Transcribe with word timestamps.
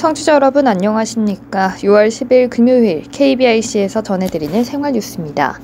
청취자 0.00 0.32
여러분 0.32 0.66
안녕하십니까? 0.66 1.74
6월 1.76 2.08
10일 2.08 2.48
금요일 2.48 3.02
KBIC에서 3.02 4.02
전해드리는 4.02 4.64
생활 4.64 4.92
뉴스입니다. 4.92 5.60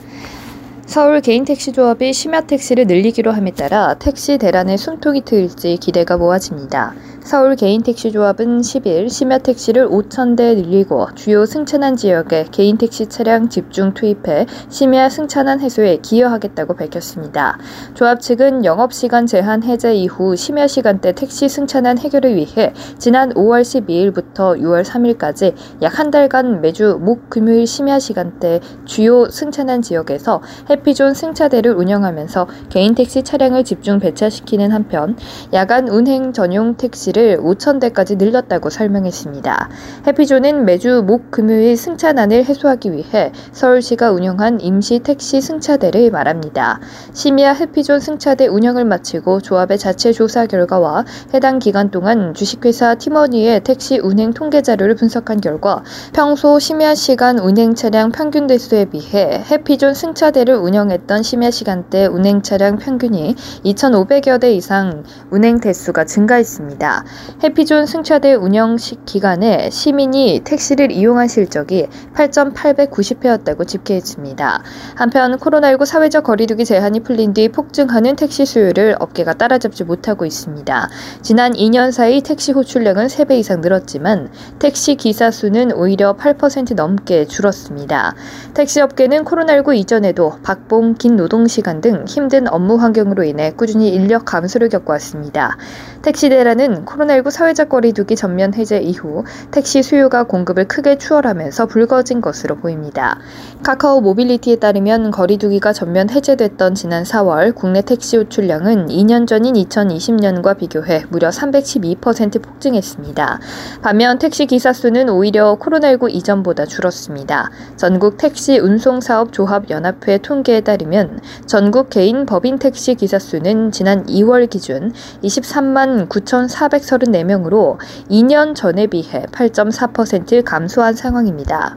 서울 0.87 1.21
개인택시조합이 1.21 2.13
심야택시를 2.13 2.87
늘리기로 2.87 3.33
함에 3.33 3.51
따라 3.51 3.95
택시 3.95 4.39
대란의 4.39 4.79
숨통이 4.79 5.23
트일지 5.23 5.77
기대가 5.79 6.17
모아집니다. 6.17 6.95
서울 7.21 7.57
개인택시조합은 7.57 8.61
10일 8.61 9.11
심야택시를 9.11 9.89
5,000대 9.89 10.55
늘리고 10.55 11.09
주요 11.17 11.45
승차난 11.45 11.97
지역에 11.97 12.47
개인택시 12.53 13.09
차량 13.09 13.49
집중 13.49 13.95
투입해 13.95 14.47
심야 14.69 15.09
승차난 15.09 15.59
해소에 15.59 15.97
기여하겠다고 16.03 16.77
밝혔습니다. 16.77 17.59
조합 17.95 18.21
측은 18.21 18.65
영업시간 18.65 19.27
제한 19.27 19.65
해제 19.65 19.93
이후 19.93 20.37
심야 20.37 20.69
시간대 20.69 21.11
택시 21.13 21.49
승차난 21.49 21.99
해결을 21.99 22.37
위해 22.37 22.73
지난 22.99 23.31
5월 23.35 23.63
12일부터 23.63 24.57
6월 24.61 24.85
3일까지 24.85 25.55
약 25.83 25.97
한 25.97 26.11
달간 26.11 26.61
매주 26.61 26.99
목 27.01 27.31
금요일 27.31 27.67
심야 27.67 27.99
시간대 27.99 28.61
주요 28.85 29.31
승차난 29.31 29.81
지역에서 29.81 30.43
해피존 30.77 31.15
승차대를 31.15 31.73
운영하면서 31.73 32.47
개인 32.69 32.95
택시 32.95 33.23
차량을 33.23 33.65
집중 33.65 33.99
배차시키는 33.99 34.73
한편 34.73 35.17
야간 35.53 35.89
운행 35.89 36.33
전용 36.33 36.77
택시 36.77 36.97
택시를 36.97 37.39
5천 37.39 37.81
대까지 37.81 38.17
늘렸다고 38.17 38.71
설명했습니다. 38.71 39.69
해피존은 40.07 40.65
매주 40.65 41.03
목 41.07 41.31
금요일 41.31 41.77
승차난을 41.77 42.45
해소하기 42.45 42.93
위해 42.93 43.33
서울시가 43.53 44.11
운영한 44.11 44.61
임시 44.61 45.01
택시 45.01 45.41
승차대를 45.41 46.11
말합니다. 46.11 46.81
심야 47.13 47.53
해피존 47.53 48.01
승차대 48.01 48.47
운영을 48.47 48.85
마치고 48.85 49.41
조합의 49.41 49.79
자체 49.79 50.13
조사 50.13 50.47
결과와 50.47 51.05
해당 51.35 51.59
기간 51.59 51.91
동안 51.91 52.35
주식회사 52.35 52.97
티머니의 52.97 53.63
택시 53.63 53.99
운행 53.99 54.33
통계 54.33 54.63
자료를 54.63 54.95
분석한 54.95 55.41
결과 55.41 55.83
평소 56.13 56.59
심야 56.59 56.95
시간 56.95 57.39
운행 57.39 57.75
차량 57.75 58.11
평균 58.13 58.47
대수에 58.47 58.87
비해 58.87 59.43
해피존 59.51 59.95
승차대를 59.95 60.55
운영했던 60.67 61.23
심야 61.23 61.51
시간대 61.51 62.07
운행 62.07 62.43
차량 62.43 62.77
평균이 62.77 63.37
2,500여 63.65 64.41
대 64.41 64.53
이상 64.53 65.05
운행 65.31 65.61
대수가 65.61 66.05
증가했습니다. 66.05 67.05
해피존 67.45 67.87
승차대 67.87 68.35
운영 68.35 68.77
기간에 69.05 69.71
시민이 69.71 70.41
택시를 70.45 70.91
이용한 70.91 71.29
실적이 71.29 71.87
8,890회였다고 72.15 73.67
집계했습니다. 73.67 74.63
한편 74.97 75.39
코로나19 75.39 75.87
사회적 75.87 76.25
거리두기 76.25 76.65
제한이 76.65 77.01
풀린 77.01 77.33
뒤 77.33 77.49
폭증하는 77.49 78.17
택시 78.17 78.45
수요를 78.45 78.97
업계가 78.99 79.35
따라잡지 79.35 79.85
못하고 79.85 80.27
있습니다. 80.27 80.89
지난 81.23 81.53
2년 81.53 81.93
사이 81.93 82.21
택시 82.23 82.51
호출량은 82.51 83.07
3배 83.07 83.39
이상 83.39 83.61
늘었지만 83.61 84.31
택시 84.59 84.97
기사 84.97 85.31
수는 85.31 85.73
오히려 85.73 86.17
8% 86.17 86.75
넘게 86.75 87.27
줄었습니다. 87.27 88.15
택시 88.55 88.81
업계는 88.81 89.25
코로나19 89.25 89.77
이전에도 89.77 90.39
박봉, 90.43 90.95
긴 90.95 91.17
노동 91.17 91.47
시간 91.47 91.81
등 91.81 92.05
힘든 92.07 92.49
업무 92.49 92.77
환경으로 92.77 93.25
인해 93.25 93.53
꾸준히 93.57 93.89
인력 93.91 94.25
감소를 94.25 94.69
겪어왔습니다. 94.69 95.57
택시 96.03 96.29
대란은 96.29 96.85
코로나19 96.85 97.31
사회적 97.31 97.69
거리두기 97.69 98.17
전면 98.17 98.55
해제 98.55 98.79
이후 98.79 99.25
택시 99.51 99.83
수요가 99.83 100.23
공급을 100.25 100.69
크게 100.69 100.99
추월하면서 100.99 101.67
불거진 101.67 102.21
것으로 102.21 102.57
보입니다. 102.57 103.19
카카오 103.63 104.01
모빌리티에 104.01 104.57
따르면 104.57 105.11
거리두기가 105.11 105.73
전면 105.73 106.09
해제됐던 106.11 106.75
지난 106.75 107.03
4월 107.03 107.55
국내 107.55 107.83
택시 107.83 108.17
호출량은 108.17 108.87
2년 108.87 109.27
전인 109.27 109.55
2020년과 109.55 110.57
비교해 110.59 111.05
무려 111.09 111.31
312% 111.31 112.41
폭증했습니다. 112.41 113.41
반면 113.83 114.19
택시 114.19 114.47
기사 114.47 114.73
수는 114.73 115.09
오히려 115.09 115.59
코로나19 115.61 116.15
이전보다 116.15 116.67
줄었습니다. 116.67 117.51
전국 117.77 118.17
택시 118.17 118.59
운송사업 118.59 119.33
조합 119.33 119.71
연합회 119.71 120.19
통계 120.19 120.46
에 120.49 120.61
따르면 120.61 121.21
전국 121.47 121.91
개인 121.91 122.25
법인 122.27 122.59
택시 122.59 122.95
기사 122.95 123.19
수는 123.19 123.73
지난 123.73 124.07
2월 124.07 124.49
기준 124.49 124.93
23만 125.23 126.09
9,400 126.09 126.87
434명으로 126.87 127.79
2년 128.11 128.55
전에 128.55 128.87
비해 128.87 129.25
8.4% 129.33 130.45
감소한 130.45 130.95
상황입니다. 130.95 131.77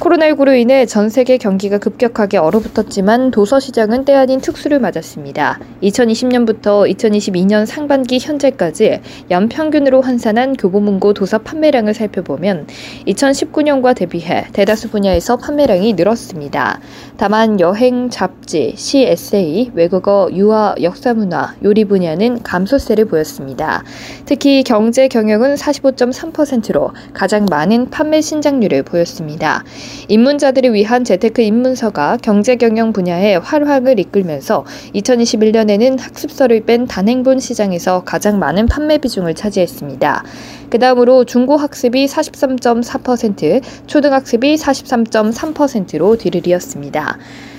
코로나19로 0.00 0.58
인해 0.58 0.84
전 0.84 1.08
세계 1.08 1.38
경기가 1.38 1.78
급격하게 1.78 2.36
얼어붙었지만 2.36 3.30
도서 3.30 3.58
시장은 3.58 4.04
때 4.04 4.14
아닌 4.14 4.40
특수를 4.40 4.78
맞았습니다. 4.78 5.58
2020년부터 5.82 6.88
2022년 6.94 7.64
상반기 7.64 8.18
현재까지 8.18 9.00
연평균으로 9.30 10.02
환산한 10.02 10.56
교보문고 10.56 11.14
도서 11.14 11.38
판매량을 11.38 11.94
살펴보면 11.94 12.66
2019년과 13.06 13.96
대비해 13.96 14.46
대다수 14.52 14.90
분야에서 14.90 15.38
판매량이 15.38 15.94
늘었습니다. 15.94 16.80
다만 17.16 17.58
여행, 17.58 18.10
잡지, 18.10 18.74
시, 18.76 19.02
에세이, 19.02 19.72
외국어, 19.74 20.28
유아, 20.30 20.74
역사문화, 20.82 21.56
요리 21.64 21.84
분야는 21.86 22.42
감소세를 22.42 23.06
보였습니다. 23.06 23.82
특히 24.26 24.62
경제 24.62 25.08
경영은 25.08 25.54
45.3%로 25.54 26.92
가장 27.14 27.46
많은 27.48 27.88
판매 27.90 28.20
신장률을 28.20 28.82
보였습니다. 28.82 29.64
입문자들을 30.08 30.72
위한 30.72 31.04
재테크 31.04 31.42
입문서가 31.42 32.16
경제경영 32.18 32.92
분야의 32.92 33.40
활황을 33.40 33.98
이끌면서 33.98 34.64
2021년에는 34.94 35.98
학습서를 36.00 36.64
뺀 36.64 36.86
단행본 36.86 37.40
시장에서 37.40 38.04
가장 38.04 38.38
많은 38.38 38.66
판매 38.66 38.98
비중을 38.98 39.34
차지했습니다. 39.34 40.24
그 40.70 40.78
다음으로 40.78 41.24
중고학습이 41.24 42.06
43.4%, 42.06 43.62
초등학습이 43.86 44.56
43.3%로 44.56 46.16
뒤를 46.16 46.46
이었습니다. 46.46 47.18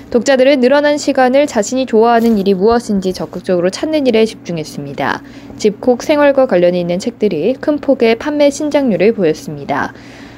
독자들은 0.09 0.61
늘어난 0.61 0.97
시간을 0.97 1.47
자신이 1.47 1.85
좋아하는 1.85 2.37
일이 2.37 2.53
무엇인지 2.53 3.11
적극적으로 3.11 3.69
찾는 3.69 4.07
일에 4.07 4.25
집중했습니다. 4.25 5.21
집콕 5.57 6.01
생활과 6.01 6.45
관련이 6.45 6.79
있는 6.79 6.97
책들이 6.97 7.55
큰 7.59 7.77
폭의 7.79 8.16
판매 8.16 8.49
신장률을 8.49 9.13
보였습니다. 9.13 9.93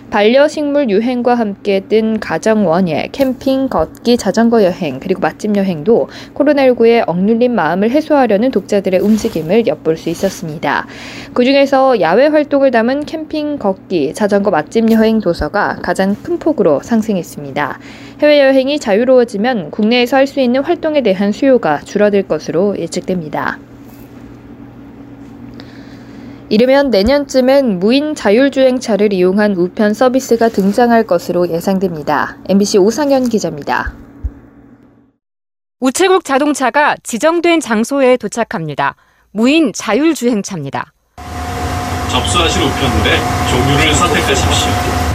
반려식물 0.10 0.90
유행과 0.90 1.36
함께 1.36 1.82
뜬 1.88 2.20
가정 2.20 2.68
원예, 2.68 3.10
캠핑, 3.12 3.70
걷기, 3.70 4.18
자전거 4.18 4.64
여행, 4.64 5.00
그리고 5.00 5.22
맛집 5.22 5.56
여행도 5.56 6.10
코로나19의 6.34 7.08
억눌린 7.08 7.54
마음을 7.54 7.92
해소하려는 7.92 8.50
독자들의 8.50 9.00
움직임을 9.02 9.68
엿볼 9.68 9.98
수 9.98 10.10
있었습니다. 10.10 10.88
그 11.34 11.46
중에서 11.46 12.02
야외 12.02 12.26
활동을 12.26 12.72
담은 12.72 13.06
캠핑, 13.06 13.60
걷기, 13.60 14.16
자전거 14.16 14.50
맛집 14.50 14.92
여행 14.92 15.20
도서가 15.20 15.80
가장 15.84 16.16
큰 16.24 16.40
폭으로 16.40 16.82
상승했습니다. 16.82 17.80
해외여행이 18.22 18.80
자유로워지면 18.80 19.72
국내에서 19.72 20.18
할 20.18 20.30
수 20.30 20.40
있는 20.40 20.62
활동에 20.62 21.02
대한 21.02 21.32
수요가 21.32 21.80
줄어들 21.80 22.22
것으로 22.24 22.78
예측됩니다. 22.78 23.58
이르면 26.52 26.90
내년쯤엔 26.90 27.78
무인 27.78 28.16
자율주행차를 28.16 29.14
이용한 29.14 29.56
우편 29.56 29.94
서비스가 29.94 30.50
등장할 30.50 31.04
것으로 31.06 31.48
예상됩니다. 31.50 32.38
MBC 32.50 32.80
오상현 32.80 33.30
기자입니다. 33.30 33.94
우체국 35.80 36.26
자동차가 36.26 36.96
지정된 37.04 37.60
장소에 37.60 38.18
도착합니다. 38.18 38.96
무인 39.32 39.72
자율주행차입니다. 39.74 40.92
접수하실 42.12 42.64
우편물의 42.64 43.18
종류를 43.52 43.94
선택하십시오. 43.94 45.09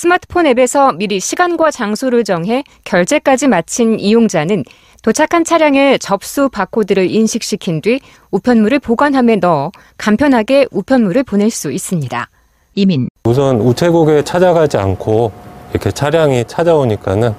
스마트폰 0.00 0.46
앱에서 0.46 0.92
미리 0.92 1.18
시간과 1.20 1.70
장소를 1.70 2.22
정해 2.22 2.64
결제까지 2.84 3.48
마친 3.48 3.98
이용자는 3.98 4.62
도착한 5.02 5.42
차량에 5.42 5.96
접수 5.96 6.50
바코드를 6.50 7.10
인식시킨 7.10 7.80
뒤 7.80 8.00
우편물을 8.30 8.78
보관함에 8.80 9.36
넣어 9.36 9.72
간편하게 9.96 10.66
우편물을 10.70 11.22
보낼 11.22 11.48
수 11.48 11.72
있습니다. 11.72 12.28
이민 12.74 13.08
우선 13.24 13.58
우체국에 13.58 14.22
찾아가지 14.22 14.76
않고 14.76 15.32
이렇게 15.70 15.90
차량이 15.90 16.44
찾아오니까는 16.46 17.34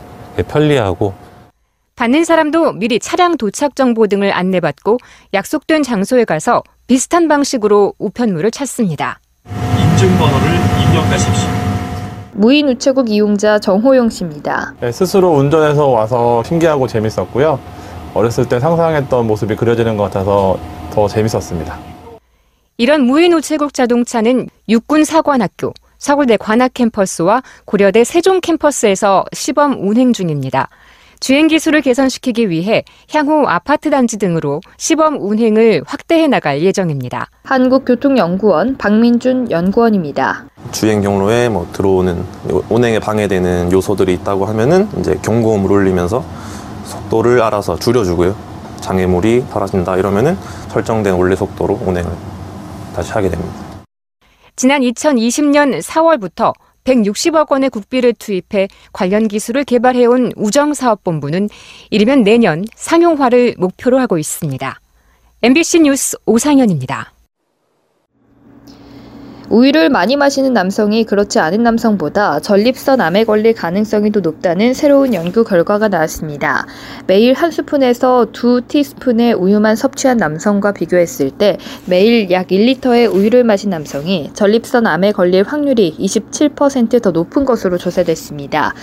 편리하고 0.48 1.14
받는 1.96 2.26
사람도 2.26 2.74
미리 2.74 2.98
차량 2.98 3.38
도착 3.38 3.76
정보 3.76 4.08
등을 4.08 4.34
안내받고 4.34 4.98
약속된 5.36 5.84
장소에 5.84 6.26
가서 6.26 6.64
비슷한 6.88 7.28
방식으로 7.28 7.94
우편물을 8.00 8.50
찾습니다. 8.50 9.20
인증번호를 9.46 10.48
입력하십시오. 10.88 11.67
무인 12.38 12.70
우체국 12.70 13.10
이용자 13.10 13.58
정호영 13.58 14.12
씨입니다. 14.12 14.76
네, 14.80 14.92
스스로 14.92 15.32
운전해서 15.32 15.88
와서 15.88 16.44
신기하고 16.44 16.86
재밌었고요. 16.86 17.60
어렸을 18.14 18.48
때 18.48 18.60
상상했던 18.60 19.26
모습이 19.26 19.56
그려지는 19.56 19.98
것 19.98 20.04
같아서 20.04 20.60
더 20.92 21.08
재밌었습니다. 21.08 21.80
이런 22.78 23.02
무인 23.02 23.34
우체국 23.34 23.74
자동차는 23.74 24.50
육군 24.70 25.04
사관학교, 25.04 25.74
서울대 25.98 26.38
관악 26.38 26.76
캠퍼스와 26.76 27.42
고려대 27.66 28.04
세종 28.04 28.40
캠퍼스에서 28.40 29.26
시범 29.34 29.88
운행 29.88 30.14
중입니다. 30.14 30.70
주행 31.20 31.48
기술을 31.48 31.82
개선시키기 31.82 32.50
위해 32.50 32.84
향후 33.12 33.46
아파트 33.48 33.90
단지 33.90 34.18
등으로 34.18 34.62
시범 34.78 35.18
운행을 35.20 35.84
확대해 35.86 36.28
나갈 36.28 36.62
예정입니다. 36.62 37.28
한국교통연구원 37.44 38.78
박민준 38.78 39.50
연구원입니다. 39.50 40.46
주행 40.72 41.02
경로에 41.02 41.50
뭐 41.50 41.68
들어오는 41.74 42.24
운행에 42.70 43.00
방해되는 43.00 43.72
요소들이 43.72 44.14
있다고 44.16 44.46
하면은 44.46 44.88
이제 45.00 45.18
경고음을 45.24 45.72
울리면서 45.72 46.24
속도를 46.86 47.42
알아서 47.42 47.78
줄여주고요. 47.78 48.36
장애물이 48.82 49.46
사라진다 49.50 49.98
이러면은 49.98 50.38
설정된 50.70 51.16
원래 51.16 51.36
속도로 51.36 51.80
운행을 51.84 52.12
다시 52.96 53.12
하게 53.12 53.30
됩니다. 53.30 53.54
지난 54.56 54.82
2020년 54.82 55.82
4월부터 55.82 56.54
160억 56.88 57.52
원의 57.52 57.70
국비를 57.70 58.14
투입해 58.14 58.70
관련 58.94 59.28
기술을 59.28 59.66
개발해온 59.66 60.32
우정사업본부는 60.36 61.50
이르면 61.90 62.24
내년 62.24 62.66
상용화를 62.76 63.56
목표로 63.58 64.00
하고 64.00 64.18
있습니다. 64.18 64.80
MBC 65.44 65.82
뉴스 65.82 66.18
오상현입니다. 66.26 67.17
우유를 69.50 69.90
많이 69.90 70.18
마시는 70.18 70.52
남성이 70.52 71.06
그렇지 71.06 71.40
않은 71.40 71.64
남성보다 71.64 72.42
전립선 72.42 73.00
암에 73.00 73.24
걸릴 73.24 73.54
가능성이 73.54 74.12
더 74.12 74.20
높다는 74.20 74.74
새로운 74.74 75.14
연구 75.14 75.46
결과가 75.46 75.88
나왔습니다. 75.88 76.68
매일 77.08 77.34
한 77.34 77.52
스푼에서 77.52 78.28
두 78.34 78.62
티스푼의 78.68 79.34
우유만 79.34 79.78
섭취한 79.78 80.18
남성과 80.18 80.74
비교했을 80.74 81.32
때 81.32 81.58
매일 81.86 82.30
약 82.30 82.48
1리터의 82.48 83.14
우유를 83.14 83.46
마신 83.46 83.70
남성이 83.70 84.32
전립선 84.34 84.86
암에 84.86 85.14
걸릴 85.14 85.44
확률이 85.44 85.96
27%더 85.98 87.12
높은 87.12 87.46
것으로 87.46 87.78
조사됐습니다. 87.78 88.74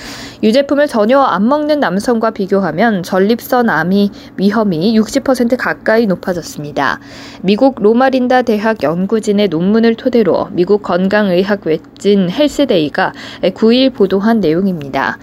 유제품을 0.42 0.88
전혀 0.88 1.20
안 1.20 1.46
먹는 1.46 1.78
남성과 1.80 2.30
비교하면 2.30 3.02
전립선 3.02 3.68
암이 3.68 4.10
위험이 4.38 4.98
60% 4.98 5.58
가까이 5.58 6.06
높아졌습니다. 6.06 7.00
미국 7.42 7.82
로마린다 7.82 8.40
대학 8.42 8.82
연구진의 8.82 9.48
논문을 9.48 9.96
토대로 9.96 10.48
미국 10.54 10.82
건강의학 10.82 11.66
웹진 11.66 12.30
헬스데이가 12.30 13.12
9일 13.42 13.92
보도한 13.92 14.40
내용입니다. 14.40 15.18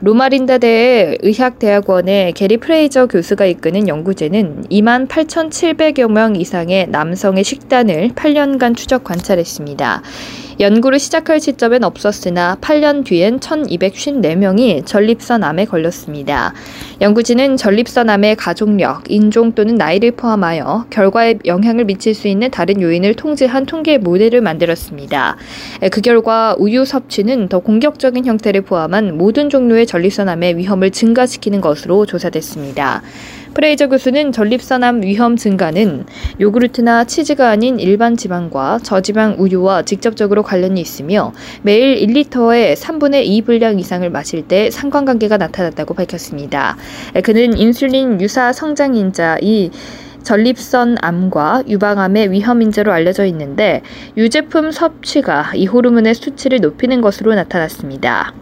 로마린다대 0.00 1.18
의학대학원의 1.22 2.32
게리 2.32 2.58
프레이저 2.58 3.06
교수가 3.06 3.46
이끄는 3.46 3.88
연구진은 3.88 4.66
2만 4.70 5.08
8,700여 5.08 6.10
명 6.10 6.36
이상의 6.36 6.88
남성의 6.90 7.42
식단을 7.42 8.10
8년간 8.10 8.76
추적 8.76 9.04
관찰했습니다. 9.04 10.02
연구를 10.58 10.98
시작할 10.98 11.38
시점엔 11.38 11.84
없었으나 11.84 12.56
8년 12.62 13.04
뒤엔 13.04 13.40
1254명이 13.40 14.86
전립선 14.86 15.44
암에 15.44 15.66
걸렸습니다. 15.66 16.54
연구진은 17.02 17.58
전립선 17.58 18.08
암의 18.08 18.36
가족력, 18.36 19.10
인종 19.10 19.52
또는 19.52 19.74
나이를 19.74 20.12
포함하여 20.12 20.86
결과에 20.88 21.38
영향을 21.44 21.84
미칠 21.84 22.14
수 22.14 22.26
있는 22.26 22.50
다른 22.50 22.80
요인을 22.80 23.14
통제한 23.14 23.66
통계 23.66 23.98
모델을 23.98 24.40
만들었습니다. 24.40 25.36
그 25.92 26.00
결과 26.00 26.56
우유 26.58 26.86
섭취는 26.86 27.48
더 27.48 27.58
공격적인 27.58 28.24
형태를 28.24 28.62
포함한 28.62 29.18
모든 29.18 29.50
종류의 29.50 29.86
전립선암의 29.86 30.56
위험을 30.56 30.90
증가시키는 30.90 31.60
것으로 31.60 32.06
조사됐습니다. 32.06 33.02
프레이저 33.56 33.88
교수는 33.88 34.32
전립선암 34.32 35.02
위험 35.02 35.36
증가는 35.36 36.04
요구르트나 36.38 37.04
치즈가 37.04 37.48
아닌 37.48 37.80
일반 37.80 38.14
지방과 38.14 38.80
저지방 38.82 39.36
우유와 39.38 39.80
직접적으로 39.84 40.42
관련이 40.42 40.78
있으며 40.78 41.32
매일 41.62 41.96
1리터의 41.96 42.74
3분의 42.76 43.24
2 43.24 43.40
분량 43.40 43.78
이상을 43.78 44.08
마실 44.10 44.46
때 44.46 44.70
상관관계가 44.70 45.38
나타났다고 45.38 45.94
밝혔습니다. 45.94 46.76
그는 47.24 47.56
인슐린 47.56 48.20
유사 48.20 48.52
성장인자 48.52 49.38
이 49.40 49.70
전립선 50.22 50.98
암과 51.00 51.62
유방암의 51.66 52.32
위험 52.32 52.60
인자로 52.60 52.92
알려져 52.92 53.24
있는데 53.24 53.80
유제품 54.18 54.70
섭취가 54.70 55.52
이 55.54 55.64
호르몬의 55.64 56.14
수치를 56.14 56.60
높이는 56.60 57.00
것으로 57.00 57.34
나타났습니다. 57.34 58.34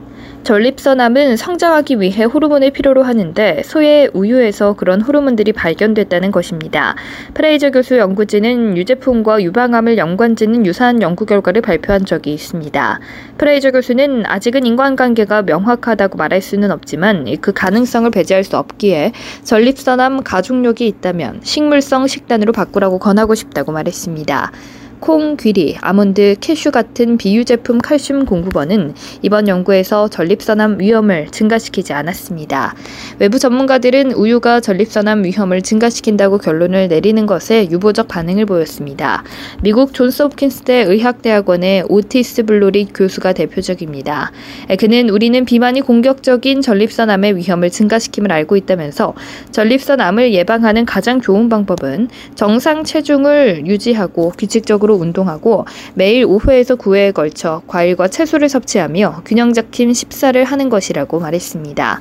전립선암은 0.45 1.39
성장하기 1.39 2.01
위해 2.01 2.25
호르몬을 2.25 2.71
필요로 2.71 3.03
하는데 3.03 3.63
소의 3.65 4.11
우유에서 4.13 4.75
그런 4.75 5.01
호르몬들이 5.01 5.53
발견됐다는 5.53 6.33
것입니다. 6.33 6.95
프레이저 7.33 7.71
교수 7.71 7.97
연구진은 7.97 8.77
유제품과 8.77 9.43
유방암을 9.43 9.97
연관짓는 9.97 10.67
유사한 10.67 11.01
연구 11.01 11.25
결과를 11.25 11.63
발표한 11.63 12.05
적이 12.05 12.35
있습니다. 12.35 13.01
프레이저 13.39 13.71
교수는 13.71 14.27
아직은 14.27 14.67
인과관계가 14.67 15.43
명확하다고 15.43 16.19
말할 16.19 16.43
수는 16.43 16.71
없지만 16.71 17.25
그 17.41 17.53
가능성을 17.53 18.11
배제할 18.11 18.45
수 18.45 18.59
없기에 18.59 19.13
전립선암 19.45 20.25
가족력이 20.25 20.87
있다면 20.87 21.41
식물성 21.43 22.07
식단으로 22.07 22.53
바꾸라고 22.53 22.99
권하고 22.99 23.35
싶다고 23.35 23.73
말했습니다. 23.73 24.53
콩, 25.01 25.37
귀리, 25.37 25.77
아몬드, 25.81 26.37
캐슈 26.41 26.71
같은 26.71 27.19
비유 27.19 27.45
제품 27.45 27.79
칼슘 27.79 28.25
공급원은 28.25 28.95
이번 29.23 29.49
연구에서 29.49 30.09
전립선암 30.09 30.81
위험을 30.81 31.29
증가시키지 31.31 31.93
않았습니다. 31.93 32.75
외부 33.19 33.39
전문가들은 33.39 34.13
우유가 34.13 34.61
전립선암 34.61 35.25
위험을 35.25 35.63
증가시킨다고 35.63 36.39
결론을 36.39 36.89
내리는 36.89 37.27
것에 37.27 37.69
유보적 37.71 38.09
반응을 38.09 38.47
보였습니다. 38.47 39.25
미국 39.63 39.93
존스홉킨스대 39.93 40.85
의학대학원의 40.85 41.85
오티스 41.89 42.45
블로리 42.45 42.89
교수가 42.95 43.35
대표적입니다. 43.35 44.33
그는 44.79 45.11
우리는 45.11 45.45
비만이 45.45 45.83
공격적인 45.83 46.63
전립선암의 46.63 47.37
위험을 47.37 47.71
증가시킴을 47.71 48.33
알고 48.33 48.57
있다면서 48.57 49.15
전립선암을 49.51 50.33
예방하는 50.33 50.85
가장 50.87 51.21
좋은 51.21 51.49
방법은 51.49 52.09
정상 52.35 52.85
체중을 52.85 53.67
유지하고 53.67 54.33
규칙적으로 54.39 54.94
운동하고 54.97 55.67
매일 55.95 56.27
5회에서 56.27 56.79
9회에 56.79 57.13
걸쳐 57.13 57.63
과일과 57.67 58.09
채소를 58.09 58.49
섭취하며 58.49 59.23
균형 59.25 59.53
잡힌 59.53 59.93
식사를 59.93 60.43
하는 60.45 60.69
것이라고 60.69 61.21
말했습니다. 61.21 62.01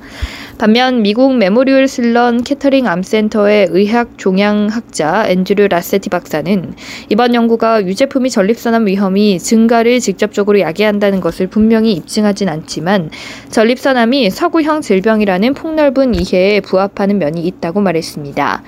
반면 0.63 1.01
미국 1.01 1.35
메모리얼 1.35 1.89
슬론 1.89 2.41
케터링 2.41 2.87
암센터의 2.87 3.67
의학 3.71 4.17
종양학자 4.17 5.27
앤드류 5.27 5.67
라세티 5.67 6.09
박사는 6.09 6.73
이번 7.09 7.35
연구가 7.35 7.85
유제품이 7.85 8.29
전립선암 8.29 8.87
위험이 8.87 9.39
증가를 9.39 9.99
직접적으로 9.99 10.61
야기한다는 10.61 11.19
것을 11.19 11.47
분명히 11.47 11.91
입증하진 11.91 12.47
않지만 12.47 13.09
전립선암이 13.49 14.29
서구형 14.29 14.79
질병이라는 14.79 15.53
폭넓은 15.53 16.15
이해에 16.15 16.61
부합하는 16.61 17.19
면이 17.19 17.41
있다고 17.45 17.81
말했습니다. 17.81 18.63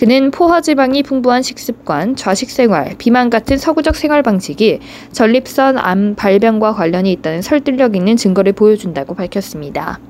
그는 0.00 0.30
포화지방이 0.30 1.02
풍부한 1.02 1.42
식습관, 1.42 2.16
좌식생활, 2.16 2.94
비만 2.96 3.28
같은 3.28 3.58
서구적 3.58 3.96
생활 3.96 4.22
방식이 4.22 4.78
전립선 5.12 5.76
암 5.76 6.14
발병과 6.14 6.72
관련이 6.72 7.12
있다는 7.12 7.42
설득력 7.42 7.96
있는 7.96 8.16
증거를 8.16 8.54
보여준다고 8.54 9.14
밝혔습니다. 9.14 10.00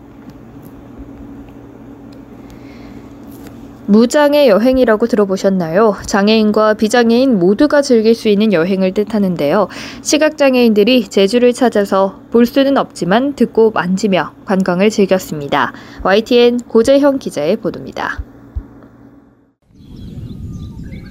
무장애 3.87 4.49
여행이라고 4.49 5.07
들어보셨나요? 5.07 5.97
장애인과 6.07 6.75
비장애인 6.75 7.39
모두가 7.39 7.83
즐길 7.83 8.15
수 8.15 8.29
있는 8.29 8.55
여행을 8.55 8.95
뜻하는데요. 8.95 9.69
시각장애인들이 10.01 11.09
제주를 11.09 11.53
찾아서 11.53 12.21
볼 12.31 12.47
수는 12.47 12.79
없지만 12.79 13.35
듣고 13.35 13.73
만지며 13.73 14.33
관광을 14.47 14.89
즐겼습니다. 14.89 15.75
YTN 16.03 16.61
고재형 16.61 17.19
기자의 17.19 17.57
보도입니다. 17.57 18.23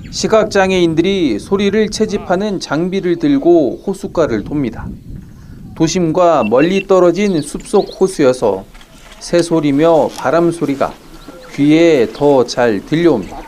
시각장애인들이 0.10 1.38
소리를 1.40 1.90
채집하는 1.90 2.60
장비를 2.60 3.18
들고 3.18 3.84
호숫가를 3.86 4.44
돕니다. 4.44 4.88
도심과 5.76 6.46
멀리 6.50 6.88
떨어진 6.88 7.40
숲속 7.42 8.00
호수여서 8.00 8.64
새소리며 9.20 10.10
바람 10.18 10.52
소리가 10.52 10.94
귀에 11.54 12.08
더 12.14 12.44
잘 12.46 12.84
들려옵니다. 12.86 13.42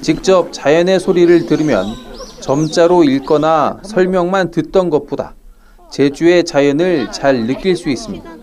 직접 0.00 0.52
자연의 0.52 1.00
소리를 1.00 1.46
들으면 1.46 1.86
점자로 2.40 3.04
읽거나 3.04 3.78
설명만 3.82 4.50
듣던 4.50 4.90
것보다 4.90 5.34
제주의 5.90 6.44
자연을 6.44 7.10
잘 7.10 7.46
느낄 7.46 7.74
수 7.76 7.88
있습니다. 7.88 8.36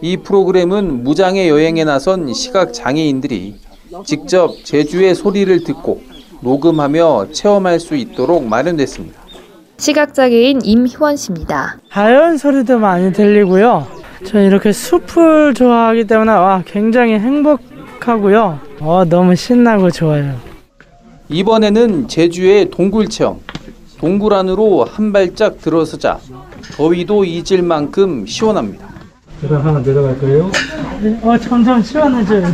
이 0.00 0.16
프로그램은 0.18 1.04
무장애 1.04 1.48
여행에 1.48 1.84
나선 1.84 2.32
시각 2.34 2.74
장애인들이 2.74 3.56
직접 4.04 4.52
제주의 4.64 5.14
소리를 5.14 5.62
듣고 5.64 6.02
녹음하며 6.40 7.28
체험할 7.32 7.80
수 7.80 7.94
있도록 7.94 8.44
마련됐습니다. 8.44 9.22
시각장애인 9.78 10.60
임희원 10.64 11.16
씨입니다. 11.16 11.78
자연 11.90 12.36
소리도 12.36 12.78
많이 12.78 13.12
들리고요. 13.12 13.86
저는 14.26 14.46
이렇게 14.46 14.72
숲을 14.72 15.54
좋아하기 15.54 16.04
때문에 16.06 16.30
와 16.32 16.62
굉장히 16.66 17.14
행복 17.14 17.60
하고요. 18.00 18.60
어, 18.80 19.04
너무 19.04 19.34
신나고 19.34 19.90
좋아요. 19.90 20.34
이번에는 21.28 22.08
제주의 22.08 22.70
동굴 22.70 23.08
체험, 23.08 23.40
동굴 23.98 24.34
안으로 24.34 24.84
한 24.84 25.12
발짝 25.12 25.60
들어서자 25.60 26.18
더위도 26.76 27.24
잊을 27.24 27.62
만큼 27.62 28.26
시원합니다. 28.26 28.92
하나 29.48 29.82
내려갈 29.82 30.18
거예요? 30.18 30.50
어, 31.22 31.38
점점 31.38 31.82
시원해져요. 31.82 32.46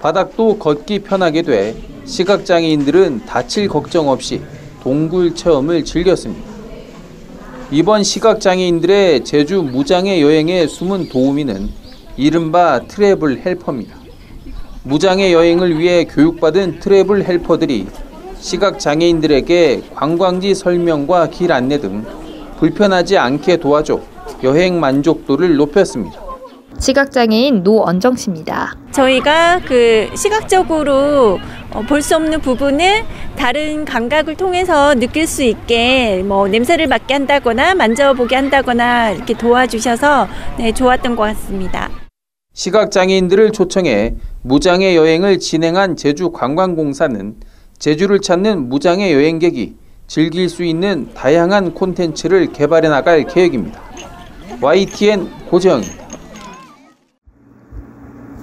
바닥도 0.00 0.58
걷기 0.58 1.00
편하게 1.00 1.42
돼 1.42 1.76
시각장애인들은 2.04 3.26
다칠 3.26 3.68
걱정 3.68 4.08
없이 4.08 4.40
동굴 4.82 5.34
체험을 5.34 5.84
즐겼습니다. 5.84 6.50
이번 7.70 8.02
시각장애인들의 8.02 9.24
제주 9.24 9.62
무장애 9.62 10.20
여행의 10.20 10.68
숨은 10.68 11.08
도우미는 11.08 11.81
이른바 12.22 12.82
travel 12.86 13.42
helper입니다. 13.44 13.96
무장애 14.84 15.32
여행을 15.32 15.76
위해 15.76 16.04
교육받은 16.04 16.78
travel 16.78 17.24
helper들이 17.24 17.88
시각장애인들에게 18.38 19.82
관광지 19.92 20.54
설명과 20.54 21.30
길 21.30 21.50
안내 21.50 21.80
등 21.80 22.04
불편하지 22.60 23.18
않게 23.18 23.56
도와줘 23.56 24.00
여행 24.44 24.78
만족도를 24.78 25.56
높였습니다. 25.56 26.20
시각장애인 26.78 27.64
노언정 27.64 28.14
씨입니다. 28.14 28.76
저희가 28.92 29.60
그 29.66 30.08
시각적으로 30.16 31.40
어, 31.72 31.82
볼수 31.88 32.14
없는 32.14 32.40
부분을 32.40 33.02
다른 33.36 33.84
감각을 33.84 34.36
통해서 34.36 34.94
느낄 34.94 35.26
수 35.26 35.42
있게 35.42 36.22
뭐 36.24 36.46
냄새를 36.46 36.86
맡게 36.86 37.14
한다거나 37.14 37.74
만져보게 37.74 38.36
한다거나 38.36 39.10
이렇게 39.10 39.34
도와주셔서 39.34 40.28
네, 40.58 40.72
좋았던 40.72 41.16
것 41.16 41.22
같습니다. 41.22 41.90
시각장애인들을 42.54 43.52
초청해 43.52 44.16
무장애 44.42 44.94
여행을 44.94 45.38
진행한 45.38 45.96
제주관광공사는 45.96 47.36
제주를 47.78 48.20
찾는 48.20 48.68
무장애 48.68 49.12
여행객이 49.12 49.74
즐길 50.06 50.48
수 50.48 50.62
있는 50.62 51.08
다양한 51.14 51.72
콘텐츠를 51.74 52.52
개발해 52.52 52.88
나갈 52.88 53.24
계획입니다. 53.26 53.80
YTN 54.60 55.28
고재영입니다. 55.48 56.02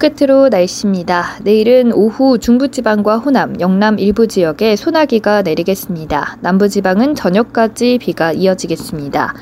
끝으로 0.00 0.48
날씨입니다. 0.48 1.38
내일은 1.42 1.92
오후 1.92 2.38
중부지방과 2.38 3.18
호남, 3.18 3.60
영남 3.60 3.98
일부 3.98 4.26
지역에 4.26 4.74
소나기가 4.74 5.42
내리겠습니다. 5.42 6.38
남부지방은 6.40 7.14
저녁까지 7.14 7.98
비가 8.00 8.32
이어지겠습니다. 8.32 9.34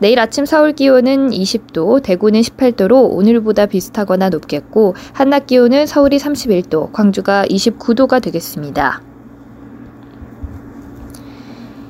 내일 0.00 0.20
아침 0.20 0.46
서울 0.46 0.72
기온은 0.72 1.30
20도, 1.30 2.02
대구는 2.02 2.40
18도로 2.40 3.10
오늘보다 3.10 3.66
비슷하거나 3.66 4.28
높겠고, 4.28 4.94
한낮 5.12 5.46
기온은 5.46 5.86
서울이 5.86 6.18
31도, 6.18 6.92
광주가 6.92 7.44
29도가 7.46 8.22
되겠습니다. 8.22 9.02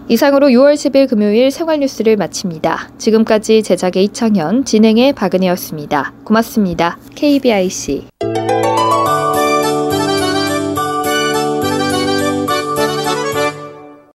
이상으로 0.09 0.49
6월 0.49 0.73
10일 0.73 1.07
금요일 1.07 1.51
생활뉴스를 1.51 2.17
마칩니다. 2.17 2.93
지금까지 2.97 3.63
제작의 3.63 4.05
이창현, 4.05 4.65
진행의 4.65 5.13
박은혜였습니다. 5.13 6.15
고맙습니다. 6.25 6.99
KBIC. 7.15 8.07